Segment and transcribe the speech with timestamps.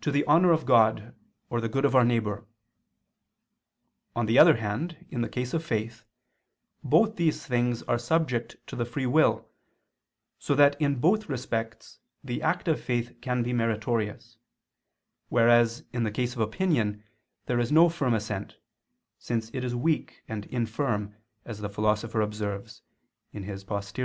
[0.00, 1.16] to the honor of God
[1.50, 2.46] or the good of our neighbor.
[4.14, 6.04] On the other hand, in the case of faith,
[6.84, 9.48] both these things are subject to the free will
[10.38, 14.38] so that in both respects the act of faith can be meritorious:
[15.28, 17.02] whereas in the case of opinion,
[17.46, 18.58] there is no firm assent,
[19.18, 22.82] since it is weak and infirm, as the Philosopher observes
[23.66, 23.96] (Poster.